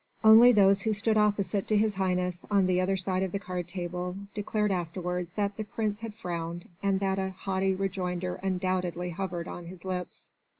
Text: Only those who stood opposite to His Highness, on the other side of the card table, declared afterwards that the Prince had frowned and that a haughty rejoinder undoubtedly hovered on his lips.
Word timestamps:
Only 0.23 0.51
those 0.51 0.81
who 0.81 0.93
stood 0.93 1.15
opposite 1.15 1.67
to 1.67 1.77
His 1.77 1.93
Highness, 1.93 2.43
on 2.49 2.65
the 2.65 2.81
other 2.81 2.97
side 2.97 3.21
of 3.21 3.31
the 3.31 3.37
card 3.37 3.67
table, 3.67 4.17
declared 4.33 4.71
afterwards 4.71 5.33
that 5.33 5.57
the 5.57 5.63
Prince 5.63 5.99
had 5.99 6.15
frowned 6.15 6.67
and 6.81 6.99
that 7.01 7.19
a 7.19 7.29
haughty 7.37 7.75
rejoinder 7.75 8.39
undoubtedly 8.41 9.11
hovered 9.11 9.47
on 9.47 9.67
his 9.67 9.85
lips. 9.85 10.31